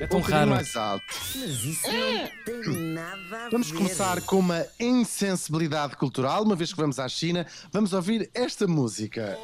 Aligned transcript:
É 0.00 0.06
tão 0.06 0.20
um 0.20 0.22
raro. 0.22 0.50
mais 0.50 0.76
alto. 0.76 1.04
Mas 1.34 1.64
isso 1.64 1.86
não 1.86 2.28
tem 2.44 2.92
nada 2.94 3.46
a 3.46 3.48
Vamos 3.50 3.70
ver. 3.70 3.76
começar 3.78 4.20
com 4.22 4.38
uma 4.38 4.64
insensibilidade 4.78 5.96
cultural. 5.96 6.42
Uma 6.44 6.54
vez 6.54 6.72
que 6.72 6.78
vamos 6.80 6.98
à 6.98 7.08
China, 7.08 7.44
vamos 7.72 7.92
ouvir 7.92 8.30
esta 8.34 8.66
música. 8.66 9.36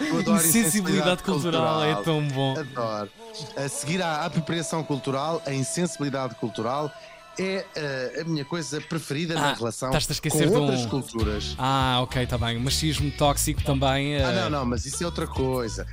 Eu 0.00 0.18
adoro 0.20 0.36
Insensibilidade 0.38 1.22
cultural, 1.22 1.84
é 1.84 1.94
tão 2.02 2.26
bom. 2.28 2.54
Adoro. 2.58 3.10
A 3.56 3.68
seguir 3.68 4.02
à 4.02 4.24
apropriação 4.24 4.82
cultural, 4.84 5.42
a 5.46 5.52
insensibilidade 5.52 6.34
cultural 6.36 6.90
é 7.38 7.64
eh, 7.74 8.20
a 8.20 8.24
minha 8.24 8.44
coisa 8.44 8.80
preferida 8.80 9.34
na 9.34 9.50
Ah, 9.50 9.54
relação 9.54 9.88
estás-te 9.90 10.10
a 10.10 10.14
esquecer 10.14 10.46
com 10.48 10.54
de 10.54 10.56
um- 10.58 10.62
outras 10.62 10.86
culturas. 10.86 11.54
Ah, 11.58 12.00
ok, 12.02 12.22
está 12.24 12.36
bem. 12.38 12.56
O 12.56 12.60
machismo 12.60 13.10
tóxico 13.12 13.62
também. 13.62 14.16
Ah, 14.16 14.30
eh, 14.32 14.34
não, 14.42 14.50
não, 14.50 14.64
mas 14.66 14.84
isso 14.86 15.02
é 15.02 15.06
outra 15.06 15.26
coisa. 15.26 15.86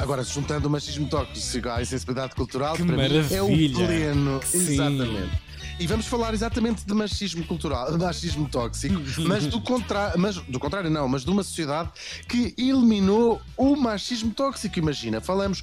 Agora, 0.00 0.22
juntando 0.22 0.68
o 0.68 0.70
machismo 0.70 1.08
tóxico 1.08 1.68
à 1.68 1.82
insensibilidade 1.82 2.34
cultural, 2.34 2.74
Que 2.76 2.84
para 2.84 2.96
mim 2.96 3.02
é 3.30 3.42
o 3.42 3.46
maravilha. 3.46 3.86
pleno. 3.86 4.40
Sim. 4.44 4.58
Exatamente. 4.72 5.51
E 5.82 5.86
vamos 5.88 6.06
falar 6.06 6.32
exatamente 6.32 6.86
de 6.86 6.94
machismo 6.94 7.44
cultural, 7.44 7.90
de 7.90 7.98
machismo 7.98 8.48
tóxico, 8.48 8.94
mas 9.26 9.48
do, 9.48 9.60
contra... 9.60 10.14
mas 10.16 10.36
do 10.36 10.60
contrário, 10.60 10.88
não, 10.88 11.08
mas 11.08 11.24
de 11.24 11.30
uma 11.30 11.42
sociedade 11.42 11.90
que 12.28 12.54
eliminou 12.56 13.42
o 13.56 13.74
machismo 13.74 14.30
tóxico. 14.30 14.78
Imagina, 14.78 15.20
falamos 15.20 15.60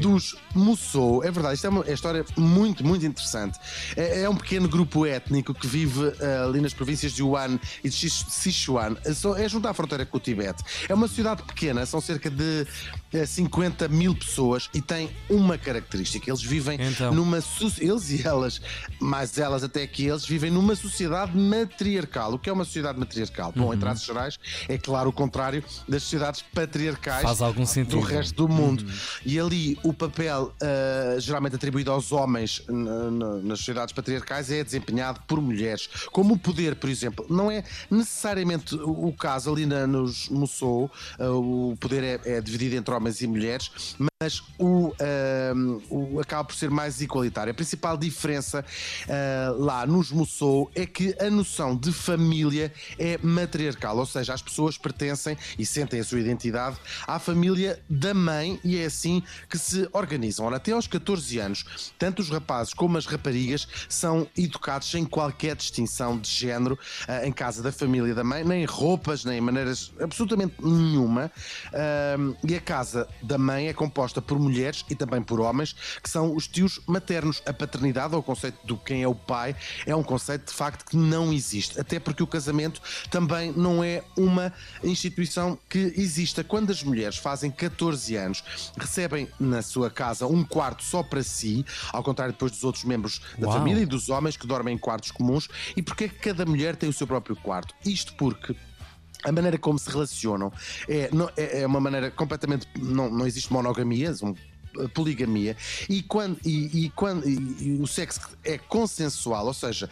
dos 0.00 0.34
Mussou. 0.56 1.22
É 1.22 1.30
verdade, 1.30 1.54
isto 1.54 1.68
é 1.68 1.70
uma 1.70 1.84
é 1.86 1.92
história 1.92 2.24
muito, 2.36 2.84
muito 2.84 3.06
interessante. 3.06 3.60
É, 3.96 4.22
é 4.22 4.28
um 4.28 4.34
pequeno 4.34 4.68
grupo 4.68 5.06
étnico 5.06 5.54
que 5.54 5.68
vive 5.68 6.12
eh, 6.18 6.42
ali 6.44 6.60
nas 6.60 6.74
províncias 6.74 7.12
de 7.12 7.22
Yuan 7.22 7.56
e 7.84 7.88
de 7.88 8.10
Sichuan. 8.10 8.96
É 9.04 9.44
É 9.44 9.48
junto 9.48 9.68
à 9.68 9.72
fronteira 9.72 10.04
com 10.04 10.16
o 10.16 10.20
Tibete. 10.20 10.64
É 10.88 10.94
uma 10.94 11.06
cidade 11.06 11.44
pequena, 11.44 11.86
são 11.86 12.00
cerca 12.00 12.28
de 12.28 12.66
eh, 13.12 13.24
50 13.24 13.86
mil 13.86 14.16
pessoas 14.16 14.68
e 14.74 14.82
tem 14.82 15.10
uma 15.28 15.56
característica. 15.56 16.28
Eles 16.28 16.42
vivem 16.42 16.76
Então. 16.80 17.14
numa. 17.14 17.38
Eles 17.78 18.10
e 18.10 18.26
elas, 18.26 18.60
mais 18.98 19.38
elas 19.38 19.59
até 19.64 19.86
que 19.86 20.06
eles, 20.06 20.24
vivem 20.24 20.50
numa 20.50 20.74
sociedade 20.74 21.36
matriarcal. 21.36 22.34
O 22.34 22.38
que 22.38 22.48
é 22.48 22.52
uma 22.52 22.64
sociedade 22.64 22.98
matriarcal? 22.98 23.52
Uhum. 23.56 23.62
Bom, 23.66 23.74
em 23.74 23.78
traços 23.78 24.04
gerais, 24.06 24.38
é 24.68 24.76
claro 24.78 25.10
o 25.10 25.12
contrário 25.12 25.62
das 25.88 26.02
sociedades 26.02 26.42
patriarcais 26.42 27.22
Faz 27.22 27.40
algum 27.42 27.66
sentido. 27.66 27.96
do 27.98 28.00
resto 28.00 28.34
do 28.34 28.48
mundo. 28.48 28.84
E 29.24 29.38
ali 29.38 29.78
o 29.82 29.92
papel 29.92 30.52
ah, 30.62 31.18
geralmente 31.18 31.56
atribuído 31.56 31.90
aos 31.90 32.12
homens 32.12 32.62
na- 32.68 33.10
na- 33.10 33.36
nas 33.36 33.58
sociedades 33.58 33.92
patriarcais 33.92 34.50
é 34.50 34.62
desempenhado 34.64 35.20
por 35.26 35.40
mulheres. 35.40 35.88
Como 36.12 36.34
o 36.34 36.38
poder, 36.38 36.76
por 36.76 36.88
exemplo, 36.90 37.26
não 37.28 37.50
é 37.50 37.62
necessariamente 37.90 38.74
o 38.74 39.12
caso 39.12 39.52
ali 39.52 39.66
na, 39.66 39.86
nos 39.86 40.28
Mussou, 40.28 40.90
ah, 41.18 41.30
o 41.30 41.76
poder 41.78 42.02
é, 42.24 42.36
é 42.36 42.40
dividido 42.40 42.76
entre 42.76 42.94
homens 42.94 43.20
e 43.20 43.26
mulheres, 43.26 43.70
mas 44.22 44.42
o, 44.58 44.92
ah, 45.00 45.54
o- 45.88 46.20
acaba 46.20 46.44
por 46.44 46.54
ser 46.54 46.68
mais 46.70 47.00
igualitário. 47.00 47.50
A 47.50 47.54
principal 47.54 47.96
diferença 47.96 48.62
ah, 49.08 49.54
lá 49.56 49.86
nos 49.86 50.12
Mussou 50.12 50.70
é 50.74 50.84
que 50.84 51.16
a 51.18 51.30
noção 51.30 51.74
de 51.74 51.90
família 51.90 52.70
é 52.98 53.18
matriarcal, 53.22 53.96
ou 53.96 54.04
seja, 54.04 54.34
as 54.34 54.42
pessoas 54.42 54.76
pertencem 54.76 55.38
e 55.58 55.64
sentem 55.64 56.00
a 56.00 56.04
sua 56.04 56.20
identidade 56.20 56.76
à 57.06 57.18
família 57.18 57.80
da 57.88 58.12
mãe 58.12 58.60
e 58.62 58.76
é 58.76 58.84
assim 58.84 59.22
que 59.48 59.56
se 59.56 59.88
organizam. 59.90 60.44
Ora, 60.44 60.56
até 60.56 60.72
aos 60.72 60.86
14 60.86 61.38
anos, 61.38 61.64
tanto 61.98 62.20
os 62.20 62.28
rapazes 62.28 62.74
como 62.74 62.98
as 62.98 63.06
raparigas 63.06 63.66
são 63.88 64.28
educados 64.36 64.90
sem 64.90 65.02
qualquer 65.06 65.56
distinção 65.56 66.18
de 66.18 66.28
género 66.28 66.78
ah, 67.08 67.26
em 67.26 67.32
casa 67.32 67.62
da 67.62 67.72
família 67.72 68.14
da 68.14 68.22
mãe, 68.22 68.44
nem 68.44 68.66
roupas, 68.66 69.24
nem 69.24 69.40
maneiras 69.40 69.90
absolutamente 69.98 70.56
nenhuma. 70.62 71.32
Ahm, 71.72 72.34
e 72.46 72.54
a 72.54 72.60
casa 72.60 73.08
da 73.22 73.38
mãe 73.38 73.68
é 73.68 73.72
composta 73.72 74.09
por 74.18 74.38
mulheres 74.38 74.84
e 74.88 74.94
também 74.94 75.22
por 75.22 75.40
homens, 75.40 75.74
que 76.02 76.08
são 76.08 76.34
os 76.34 76.48
tios 76.48 76.80
maternos. 76.86 77.42
A 77.44 77.52
paternidade, 77.52 78.14
ou 78.14 78.20
o 78.20 78.22
conceito 78.22 78.58
do 78.66 78.76
quem 78.76 79.02
é 79.02 79.08
o 79.08 79.14
pai, 79.14 79.54
é 79.84 79.94
um 79.94 80.02
conceito 80.02 80.46
de 80.46 80.54
facto 80.54 80.88
que 80.88 80.96
não 80.96 81.32
existe. 81.32 81.78
Até 81.78 82.00
porque 82.00 82.22
o 82.22 82.26
casamento 82.26 82.80
também 83.10 83.52
não 83.52 83.84
é 83.84 84.02
uma 84.16 84.52
instituição 84.82 85.58
que 85.68 85.92
exista. 85.96 86.42
Quando 86.42 86.70
as 86.70 86.82
mulheres 86.82 87.18
fazem 87.18 87.50
14 87.50 88.16
anos, 88.16 88.42
recebem 88.78 89.28
na 89.38 89.60
sua 89.60 89.90
casa 89.90 90.26
um 90.26 90.42
quarto 90.42 90.82
só 90.82 91.02
para 91.02 91.22
si, 91.22 91.64
ao 91.92 92.02
contrário 92.02 92.32
depois 92.32 92.52
dos 92.52 92.64
outros 92.64 92.84
membros 92.84 93.20
da 93.38 93.48
Uau. 93.48 93.58
família 93.58 93.82
e 93.82 93.86
dos 93.86 94.08
homens 94.08 94.36
que 94.36 94.46
dormem 94.46 94.74
em 94.74 94.78
quartos 94.78 95.10
comuns. 95.10 95.48
E 95.76 95.82
porque 95.82 96.04
é 96.04 96.08
que 96.08 96.18
cada 96.18 96.46
mulher 96.46 96.76
tem 96.76 96.88
o 96.88 96.92
seu 96.92 97.06
próprio 97.06 97.36
quarto? 97.36 97.74
Isto 97.84 98.14
porque 98.14 98.56
a 99.24 99.32
maneira 99.32 99.58
como 99.58 99.78
se 99.78 99.90
relacionam 99.90 100.52
é, 100.88 101.08
não- 101.12 101.30
é- 101.36 101.62
é 101.62 101.66
uma 101.66 101.80
maneira 101.80 102.10
completamente. 102.10 102.66
Não, 102.78 103.10
não 103.10 103.26
existe 103.26 103.52
monogamia, 103.52 104.14
são, 104.14 104.34
eh, 104.78 104.88
poligamia, 104.88 105.56
e, 105.88 106.02
quando, 106.02 106.38
e, 106.44 106.86
e 106.86 106.90
quando, 106.90 107.28
e- 107.28 107.78
o 107.80 107.86
sexo 107.86 108.20
é 108.44 108.56
consensual, 108.58 109.46
ou 109.46 109.54
seja. 109.54 109.88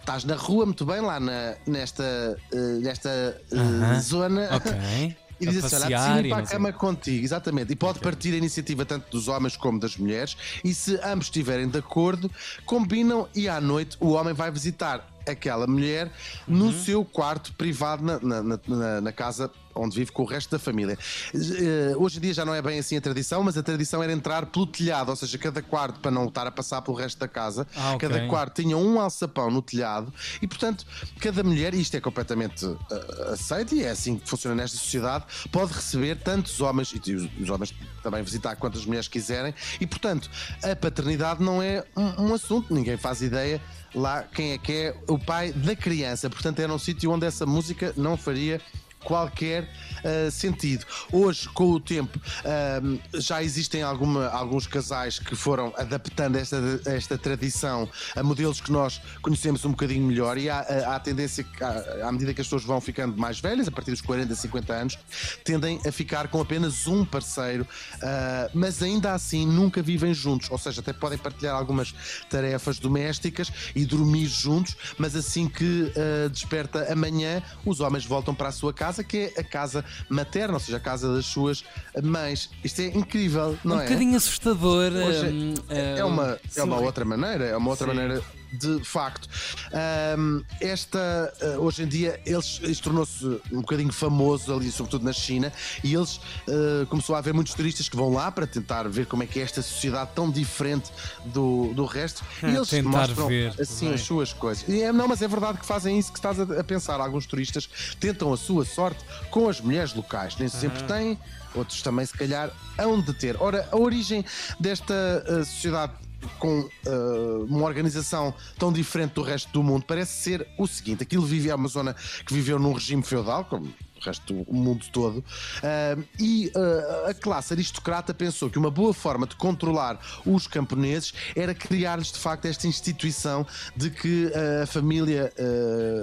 Estás 0.00 0.24
na 0.24 0.34
rua 0.34 0.66
muito 0.66 0.84
bem 0.84 1.00
lá 1.00 1.20
na, 1.20 1.54
nesta, 1.64 2.36
eh, 2.52 2.56
nesta 2.82 3.08
eh, 3.08 3.56
Aham. 3.56 4.00
zona 4.00 4.48
e 5.40 5.46
diz 5.46 5.64
assim: 5.64 5.76
olha, 5.76 6.20
e 6.22 6.26
ir 6.26 6.28
para 6.28 6.42
a 6.42 6.46
sei. 6.46 6.56
cama 6.56 6.72
contigo, 6.72 7.24
exatamente. 7.24 7.72
E 7.72 7.76
pode 7.76 8.00
partir 8.00 8.34
a 8.34 8.36
iniciativa 8.36 8.84
tanto 8.84 9.08
dos 9.12 9.28
homens 9.28 9.56
como 9.56 9.78
das 9.78 9.96
mulheres. 9.96 10.36
E 10.64 10.74
se 10.74 10.96
ambos 11.04 11.26
estiverem 11.26 11.68
de 11.68 11.78
acordo, 11.78 12.28
combinam 12.66 13.28
e 13.32 13.48
à 13.48 13.60
noite 13.60 13.96
o 14.00 14.10
homem 14.14 14.34
vai 14.34 14.50
visitar 14.50 15.08
aquela 15.28 15.66
mulher 15.66 16.10
no 16.46 16.66
Uhum. 16.66 16.72
seu 16.84 17.04
quarto 17.04 17.52
privado 17.54 18.02
na, 18.04 18.18
na- 18.20 18.42
na- 18.42 19.00
na- 19.00 19.12
casa 19.12 19.50
onde 19.74 19.96
vive 19.96 20.12
com 20.12 20.22
o 20.22 20.26
resto 20.26 20.50
da 20.50 20.58
família. 20.58 20.98
Eh, 21.34 21.94
hoje 21.96 22.18
em 22.18 22.20
dia 22.20 22.34
já 22.34 22.44
não 22.44 22.54
é 22.54 22.60
bem 22.60 22.78
assim 22.78 22.94
a 22.96 23.00
tradição, 23.00 23.42
mas 23.42 23.56
a 23.56 23.62
tradição 23.62 24.02
era 24.02 24.12
entrar 24.12 24.44
pelo 24.46 24.66
telhado, 24.66 25.08
ou 25.08 25.16
seja, 25.16 25.38
cada 25.38 25.62
quarto, 25.62 25.98
para 26.00 26.10
não 26.10 26.26
estar 26.26 26.46
a 26.46 26.50
passar 26.50 26.82
pelo 26.82 26.94
resto 26.96 27.18
da 27.18 27.26
casa, 27.28 27.66
Ah, 27.74 27.94
ok. 27.94 28.06
cada 28.08 28.26
quarto 28.26 28.60
tinha 28.62 28.76
um 28.76 29.00
alçapão 29.00 29.50
no 29.50 29.62
telhado 29.62 30.12
e, 30.42 30.46
portanto, 30.46 30.84
cada 31.20 31.42
mulher, 31.42 31.72
isto 31.72 31.96
é 31.96 32.00
completamente 32.00 32.66
eh, 32.66 33.30
aceito 33.32 33.74
e 33.74 33.82
é 33.82 33.90
assim 33.90 34.18
que 34.18 34.28
funciona 34.28 34.54
nesta 34.56 34.76
sociedade, 34.76 35.24
pode 35.50 35.72
receber 35.72 36.16
tantos 36.16 36.60
homens, 36.60 36.92
e 37.06 37.14
os, 37.14 37.28
os 37.40 37.48
homens 37.48 37.72
também 38.02 38.22
visitar 38.22 38.56
quantas 38.56 38.84
mulheres 38.84 39.08
quiserem, 39.08 39.54
e, 39.80 39.86
portanto, 39.86 40.28
a 40.62 40.76
paternidade 40.76 41.42
não 41.42 41.62
é 41.62 41.82
um, 41.96 42.26
um 42.28 42.34
assunto, 42.34 42.74
ninguém 42.74 42.98
faz 42.98 43.22
ideia 43.22 43.58
lá 43.94 44.22
quem 44.22 44.52
é 44.52 44.58
que 44.58 44.72
é 44.72 44.94
o 45.08 45.18
pai 45.18 45.52
da 45.52 45.76
criança, 45.76 46.30
portanto, 46.30 46.60
era 46.60 46.72
um 46.72 46.78
sítio 46.78 47.10
onde 47.10 47.26
essa 47.26 47.46
música 47.46 47.92
não 47.96 48.16
faria 48.16 48.60
qualquer 49.02 49.68
ah, 50.04 50.30
sentido. 50.30 50.84
Hoje, 51.12 51.48
com 51.48 51.70
o 51.70 51.80
tempo, 51.80 52.20
ah, 52.44 52.80
já 53.14 53.42
existem 53.42 53.82
alguma- 53.82 54.28
alguns 54.28 54.66
casais 54.66 55.18
que 55.18 55.34
foram 55.36 55.72
adaptando 55.76 56.36
esta, 56.36 56.58
esta 56.86 57.16
tradição 57.16 57.88
a 58.16 58.22
modelos 58.22 58.60
que 58.60 58.72
nós 58.72 59.00
conhecemos 59.20 59.64
um 59.64 59.70
bocadinho 59.70 60.04
melhor 60.06 60.36
e 60.38 60.50
há, 60.50 60.60
há 60.60 60.96
a 60.96 61.00
tendência 61.00 61.44
que, 61.44 61.62
à, 61.62 62.08
à 62.08 62.12
medida 62.12 62.34
que 62.34 62.40
as 62.40 62.46
pessoas 62.46 62.64
vão 62.64 62.80
ficando 62.80 63.16
mais 63.16 63.38
velhas, 63.40 63.68
a 63.68 63.70
partir 63.70 63.92
dos 63.92 64.00
40, 64.00 64.34
50 64.34 64.72
anos, 64.72 64.98
tendem 65.44 65.80
a 65.86 65.92
ficar 65.92 66.28
com 66.28 66.40
apenas 66.40 66.86
um 66.86 67.04
parceiro, 67.04 67.66
ah, 68.02 68.50
mas 68.52 68.82
ainda 68.82 69.12
assim 69.14 69.46
nunca 69.46 69.80
vivem 69.82 70.12
juntos, 70.12 70.50
ou 70.50 70.58
seja, 70.58 70.80
até 70.80 70.92
podem 70.92 71.18
partilhar 71.18 71.54
algumas 71.54 71.94
tarefas 72.28 72.78
domésticas 72.78 73.52
e 73.74 73.84
dormir 73.84 74.26
juntos, 74.26 74.76
mas 74.98 75.14
assim 75.14 75.48
que 75.48 75.92
ah, 75.96 76.28
desperta 76.28 76.92
amanhã, 76.92 77.40
os 77.64 77.80
homens 77.80 78.04
voltam 78.04 78.34
para 78.34 78.48
a 78.48 78.52
sua 78.52 78.72
casa, 78.72 78.91
que 79.00 79.32
é 79.36 79.40
a 79.40 79.44
casa 79.44 79.84
materna, 80.08 80.54
ou 80.54 80.60
seja, 80.60 80.78
a 80.78 80.80
casa 80.80 81.14
das 81.14 81.26
suas 81.26 81.64
mães. 82.02 82.50
Isto 82.64 82.82
é 82.82 82.86
incrível, 82.86 83.56
não 83.64 83.76
um 83.76 83.80
é? 83.80 83.84
bocadinho 83.84 84.16
assustador. 84.16 84.92
Hoje 84.92 85.26
hum, 85.28 85.54
é 85.68 86.04
uma, 86.04 86.36
é 86.56 86.62
uma 86.64 86.80
outra 86.80 87.04
maneira, 87.04 87.44
é 87.44 87.56
uma 87.56 87.70
outra 87.70 87.86
Sim. 87.86 87.94
maneira 87.94 88.22
de 88.52 88.84
facto. 88.84 89.28
Ahm, 89.72 90.42
esta, 90.60 91.32
ah, 91.40 91.58
hoje 91.58 91.82
em 91.82 91.86
dia, 91.88 92.20
eles, 92.26 92.60
isto 92.62 92.84
tornou-se 92.84 93.24
um 93.50 93.60
bocadinho 93.60 93.92
famoso 93.92 94.54
ali, 94.54 94.70
sobretudo 94.70 95.04
na 95.04 95.12
China, 95.12 95.52
e 95.82 95.94
eles 95.94 96.20
ah, 96.48 96.86
começou 96.88 97.14
a 97.14 97.18
haver 97.18 97.32
muitos 97.34 97.54
turistas 97.54 97.88
que 97.88 97.96
vão 97.96 98.12
lá 98.12 98.30
para 98.30 98.46
tentar 98.46 98.88
ver 98.88 99.06
como 99.06 99.22
é 99.22 99.26
que 99.26 99.40
é 99.40 99.42
esta 99.42 99.62
sociedade 99.62 100.10
tão 100.14 100.30
diferente 100.30 100.90
do, 101.26 101.72
do 101.74 101.84
resto. 101.84 102.22
E 102.42 102.46
Ah, 102.46 102.50
eles 102.50 102.70
mostram 102.82 103.28
ver, 103.28 103.54
assim 103.60 103.86
bem. 103.86 103.94
as 103.94 104.00
suas 104.02 104.32
coisas. 104.32 104.64
E 104.68 104.82
é, 104.82 104.92
não, 104.92 105.08
mas 105.08 105.22
é 105.22 105.28
verdade 105.28 105.58
que 105.58 105.66
fazem 105.66 105.98
isso 105.98 106.12
que 106.12 106.18
estás 106.18 106.38
a, 106.38 106.42
a 106.60 106.64
pensar. 106.64 107.00
Alguns 107.00 107.26
turistas 107.26 107.68
tentam 107.98 108.32
a 108.32 108.36
sua 108.36 108.64
sorte 108.64 109.04
com 109.30 109.48
as 109.48 109.60
mulheres 109.60 109.94
locais, 109.94 110.36
nem 110.36 110.48
sempre 110.48 110.82
têm. 110.84 111.18
Outros 111.54 111.82
também, 111.82 112.06
se 112.06 112.14
calhar, 112.14 112.50
hão 112.78 113.00
de 113.00 113.12
ter. 113.12 113.36
Ora, 113.40 113.68
a 113.70 113.76
origem 113.76 114.24
desta 114.58 114.94
ah, 115.28 115.44
sociedade 115.44 115.92
com 116.38 116.68
ah, 116.86 117.44
uma 117.48 117.64
organização 117.64 118.34
tão 118.58 118.72
diferente 118.72 119.12
do 119.14 119.22
resto 119.22 119.52
do 119.52 119.62
mundo 119.62 119.84
parece 119.86 120.22
ser 120.22 120.46
o 120.58 120.66
seguinte: 120.66 121.02
aquilo 121.02 121.24
vive, 121.24 121.50
é 121.50 121.54
uma 121.54 121.68
zona 121.68 121.94
que 122.26 122.32
viveu 122.32 122.58
num 122.58 122.72
regime 122.72 123.02
feudal, 123.02 123.44
como 123.44 123.72
resto 124.04 124.34
do 124.34 124.52
mundo 124.52 124.84
todo. 124.92 125.18
Uh, 125.18 126.04
e 126.18 126.52
uh, 126.54 127.10
a 127.10 127.14
classe 127.14 127.52
aristocrata 127.52 128.12
pensou 128.12 128.50
que 128.50 128.58
uma 128.58 128.70
boa 128.70 128.92
forma 128.92 129.26
de 129.26 129.36
controlar 129.36 129.98
os 130.24 130.46
camponeses 130.46 131.12
era 131.36 131.54
criar-lhes 131.54 132.12
de 132.12 132.18
facto 132.18 132.46
esta 132.46 132.66
instituição 132.66 133.46
de 133.76 133.90
que 133.90 134.30
a 134.62 134.66
família, 134.66 135.32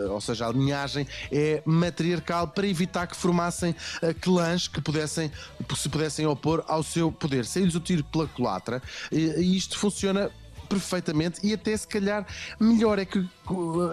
ou 0.09 0.21
seja, 0.21 0.47
a 0.47 0.51
linhagem, 0.51 1.07
é 1.31 1.61
matriarcal 1.65 2.47
para 2.47 2.67
evitar 2.67 3.07
que 3.07 3.15
formassem 3.15 3.75
clãs 4.21 4.67
que 4.67 4.81
pudessem, 4.81 5.31
se 5.75 5.89
pudessem 5.89 6.25
opor 6.25 6.63
ao 6.67 6.83
seu 6.83 7.11
poder. 7.11 7.45
Saiu-lhes 7.45 7.75
o 7.75 7.79
tiro 7.79 8.03
pela 8.03 8.27
culatra 8.27 8.81
e, 9.11 9.17
e 9.17 9.57
isto 9.57 9.77
funciona 9.77 10.31
perfeitamente 10.69 11.39
e 11.44 11.54
até 11.54 11.75
se 11.75 11.88
calhar 11.88 12.25
melhor. 12.60 13.00
É 13.00 13.06
que 13.06 13.19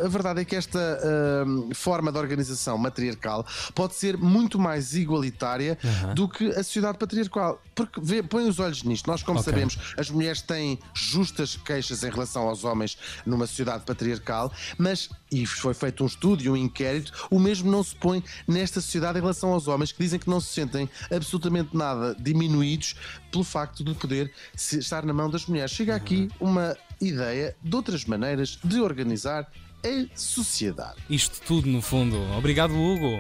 a 0.04 0.08
verdade 0.08 0.42
é 0.42 0.44
que 0.44 0.54
esta 0.54 0.78
uh, 0.78 1.74
forma 1.74 2.12
de 2.12 2.18
organização 2.18 2.76
matriarcal 2.76 3.44
pode 3.74 3.94
ser 3.94 4.16
muito 4.16 4.58
mais 4.58 4.94
igualitária 4.94 5.78
uhum. 5.82 6.14
do 6.14 6.28
que 6.28 6.48
a 6.50 6.62
sociedade 6.62 6.98
patriarcal. 6.98 7.60
Porque 7.74 8.00
vê, 8.02 8.22
põe 8.22 8.48
os 8.48 8.58
olhos 8.58 8.82
nisto. 8.82 9.06
Nós, 9.06 9.22
como 9.22 9.40
okay. 9.40 9.52
sabemos, 9.52 9.78
as 9.96 10.10
mulheres 10.10 10.42
têm 10.42 10.78
justas 10.94 11.56
queixas 11.56 12.02
em 12.02 12.10
relação 12.10 12.48
aos 12.48 12.64
homens 12.64 12.98
numa 13.24 13.46
sociedade 13.46 13.84
patriarcal, 13.84 14.52
mas, 14.76 15.08
e 15.30 15.46
foi 15.46 15.74
feito 15.74 16.04
um 16.04 16.06
estudo 16.06 16.42
e 16.42 16.48
um 16.48 16.56
inquérito, 16.56 17.12
o 17.30 17.38
mesmo 17.38 17.70
não 17.70 17.82
se 17.82 17.94
põe 17.94 18.22
nesta 18.46 18.80
sociedade 18.80 19.18
em 19.18 19.20
relação 19.20 19.52
aos 19.52 19.68
homens 19.68 19.92
que 19.92 20.02
dizem 20.02 20.18
que 20.18 20.28
não 20.28 20.40
se 20.40 20.52
sentem 20.52 20.88
absolutamente 21.10 21.76
nada 21.76 22.16
diminuídos 22.18 22.94
pelo 23.30 23.44
facto 23.44 23.82
de 23.82 23.94
poder 23.94 24.32
estar 24.54 25.04
na 25.04 25.12
mão 25.12 25.28
das 25.28 25.46
mulheres. 25.46 25.70
Chega 25.70 25.94
aqui 25.94 26.28
uma 26.40 26.76
ideia 27.00 27.56
de 27.62 27.76
outras 27.76 28.04
maneiras 28.04 28.58
de 28.62 28.80
organizar 28.80 29.50
a 29.84 30.18
sociedade. 30.18 30.96
Isto 31.08 31.40
tudo, 31.46 31.68
no 31.68 31.82
fundo. 31.82 32.16
Obrigado, 32.36 32.74
Hugo. 32.74 33.18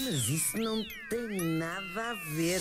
Mas 0.00 0.28
isso 0.28 0.56
não 0.56 0.84
tem 1.08 1.40
nada 1.58 2.10
a 2.10 2.14
ver. 2.34 2.60